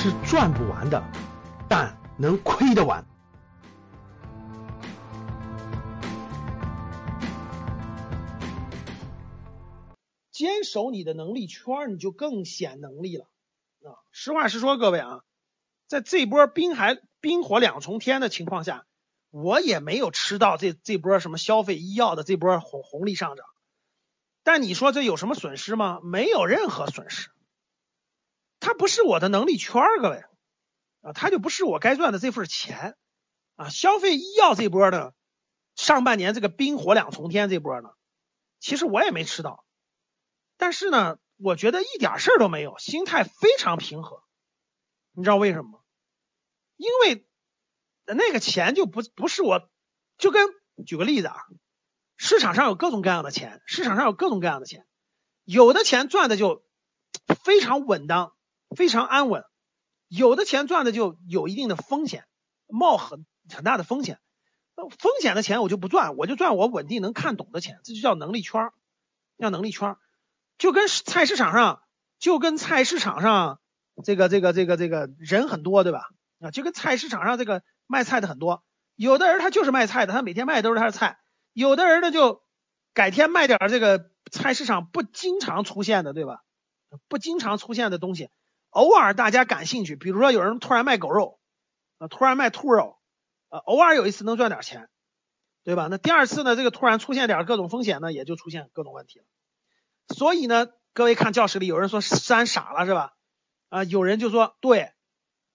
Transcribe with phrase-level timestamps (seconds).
[0.00, 1.02] 是赚不完的，
[1.68, 3.04] 但能亏得完。
[10.30, 13.24] 坚守你的能力圈，你就更显能力了
[13.82, 13.98] 啊！
[14.12, 15.22] 实话实说，各位啊，
[15.88, 18.86] 在这波冰海冰火两重天的情况下，
[19.30, 23.44] 我也没有吃到这这波什么消费医药的这波红红利上涨。
[24.44, 25.98] 但你说这有什么损失吗？
[26.04, 27.30] 没有任何损失。
[28.78, 30.24] 不是我的能力圈，各位
[31.02, 32.96] 啊，它就不是我该赚的这份钱
[33.56, 33.68] 啊。
[33.68, 35.12] 消费医药这波呢，
[35.74, 37.90] 上半年这个冰火两重天这波呢，
[38.60, 39.66] 其实我也没吃到。
[40.56, 44.22] 但是呢，我觉得一点事儿都没有，心态非常平和。
[45.12, 45.78] 你知道为什么吗？
[46.76, 47.26] 因为
[48.06, 49.68] 那个钱就不不是我，
[50.16, 50.48] 就跟
[50.86, 51.36] 举个例子啊，
[52.16, 54.86] 市场上有各种各样的钱，市场上有各种各样的钱，
[55.44, 56.64] 有的钱赚的就
[57.44, 58.36] 非常稳当，
[58.76, 59.42] 非常安稳；
[60.08, 62.24] 有的钱赚的就有一定的风险，
[62.66, 64.20] 冒很很大的风险。
[64.76, 68.72] 风险的钱我就不赚，我就赚我稳定能看懂的钱，这就叫能力圈儿
[69.38, 69.98] 叫能力圈儿
[70.56, 71.82] 就跟菜市场上，
[72.18, 73.60] 就跟菜市场上
[74.04, 76.10] 这个这个这个这个人很多，对吧？
[76.40, 78.62] 啊，就跟菜市场上这个卖菜的很多，
[78.94, 81.16] 有的人他就是卖菜的，他每天卖的都是他的菜；
[81.52, 82.42] 有的人呢就
[82.94, 86.44] 改天卖点这个菜市场不经常出现的，对吧？
[87.08, 88.30] 不经常出现的东西，
[88.78, 91.40] 偶尔大家感兴趣，比如说有人突然卖狗肉，
[91.98, 92.96] 啊，突然卖兔肉，
[93.48, 94.88] 啊，偶尔有一次能赚点钱，
[95.64, 95.88] 对吧？
[95.90, 99.24] 那第二次呢，这个突然出现点各种风险呢，也就出现各种问题了。
[100.14, 103.14] 所以呢，各位看教室里有人说山傻了是吧？
[103.68, 104.92] 啊，有人就说对，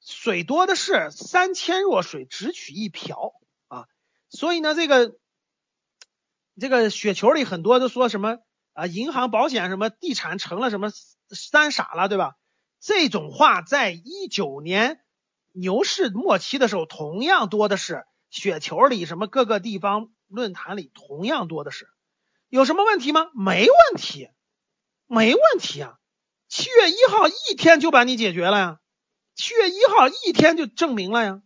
[0.00, 3.32] 水多的是，三千弱水只取一瓢
[3.68, 3.86] 啊。
[4.28, 5.14] 所以呢，这个
[6.58, 8.38] 这个雪球里很多都说什么
[8.72, 10.90] 啊，银行、保险什么地产成了什么
[11.30, 12.34] 三傻了，对吧？
[12.86, 15.00] 这种话在一九年
[15.52, 21.88] 牛市末期的时候同样多的是，雪球里什么各个地方论坛里同样多的是。
[22.50, 23.30] 有什么问题吗？
[23.34, 24.28] 没问题，
[25.06, 25.94] 没问题啊！
[26.46, 28.80] 七月一号一天就把你解决了呀，
[29.34, 31.40] 七月一号一天就证明了呀，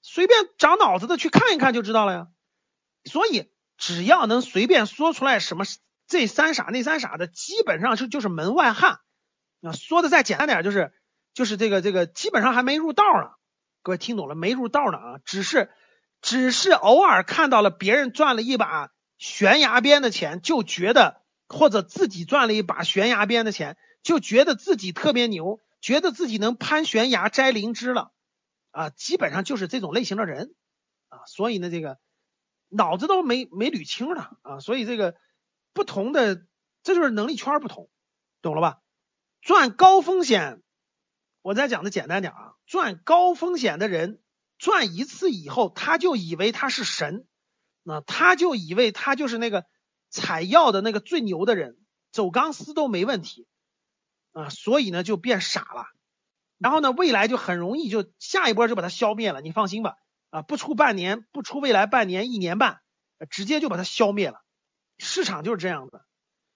[0.00, 2.26] 随便长脑子的去看一看就知道了呀。
[3.04, 5.64] 所以只要能随便说出来什么
[6.08, 8.98] 这三傻那三傻的，基本上是就是门外汉
[9.62, 9.72] 啊。
[9.72, 10.92] 说的再简单点，就是
[11.34, 13.30] 就是这个这个基本上还没入道呢。
[13.82, 14.52] 各位听懂了没？
[14.52, 15.70] 入道呢啊，只是
[16.20, 18.90] 只是偶尔看到了别人赚了一把。
[19.18, 28.10] 悬崖边的钱就觉得，或者自己赚了一把悬崖边的钱，就觉得自己特别牛，觉得自己能攀悬崖摘灵芝了
[28.72, 28.90] 啊！
[28.90, 30.56] 基本上就是这种类型的人
[31.08, 32.00] 啊，所以呢，这个
[32.68, 34.58] 脑子都没没捋清了啊！
[34.58, 35.14] 所以这个
[35.72, 36.42] 不同的，
[36.82, 37.90] 这就是能力圈不同，
[38.40, 38.80] 懂了吧？
[39.42, 40.62] 赚高风险，
[41.42, 44.22] 我再讲的简单点啊，赚高风险的人
[44.56, 47.26] 赚一次以后，他就以为他是神。
[47.84, 49.66] 那他就以为他就是那个
[50.08, 51.76] 采药的那个最牛的人，
[52.12, 53.48] 走钢丝都没问题
[54.30, 55.86] 啊，所以呢就变傻了，
[56.58, 59.96] 然后呢未来就很容易就下一波就把它消灭了，你放心吧
[60.30, 62.82] 啊，不出半年，不出未来半年一年半，
[63.28, 64.44] 直接就把它消灭了，
[64.98, 66.06] 市场就是这样的，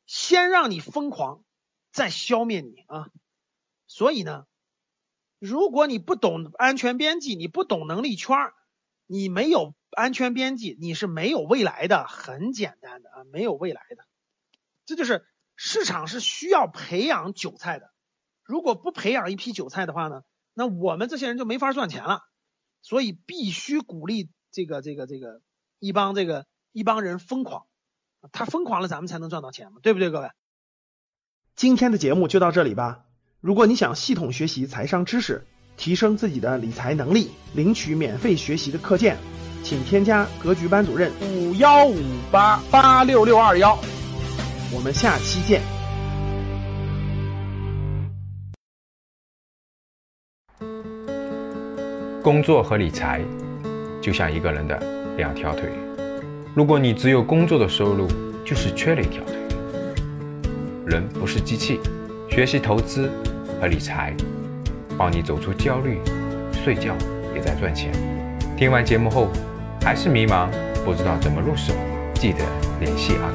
[0.07, 1.43] 先让你疯狂，
[1.97, 3.09] 再消灭你啊，
[3.87, 4.47] 所以呢，
[5.39, 8.37] 如果你不懂安全边际，你不懂能力圈，
[9.07, 9.75] 你没有。
[9.93, 14.05] 安全边际，你是没有未来的，很简单的啊，没有未来的，
[14.85, 17.91] 这就是市场是需要培养韭菜的，
[18.45, 22.21] 如果不培养一批韭菜的话呢，那我们这些人就没法赚钱了，
[22.83, 25.41] 所以必须鼓励这个这个这个
[25.79, 27.67] 一帮这个一帮人疯狂，
[28.33, 30.31] 他疯狂了，咱们才能赚到钱嘛，对不对，各位？
[31.57, 32.99] 今天的节目就到这里吧，
[33.41, 35.47] 如果你想系统学习财商知识，
[35.79, 39.17] 提升自己的理财能力，领取免费学习的课件。
[39.63, 41.97] 请添加格局班主任五幺五
[42.31, 43.75] 八八六六二幺，
[44.71, 45.63] 我们下期见。
[52.23, 53.25] 工作和理财
[54.03, 54.79] 就像一个人的
[55.17, 55.73] 两条腿，
[56.55, 58.07] 如果你只有工作的收入，
[58.45, 59.46] 就是缺了一条腿。
[60.87, 61.81] 人不是机器，
[62.31, 63.11] 学习投资
[63.61, 64.15] 和理财，
[64.97, 65.99] 帮你走出焦虑，
[66.53, 66.95] 睡觉
[67.35, 67.93] 也在赚钱。
[68.57, 69.29] 听完节目后。
[69.83, 70.49] 还是迷茫，
[70.85, 71.73] 不知道怎么入手，
[72.15, 72.41] 记得
[72.81, 73.26] 联系啊。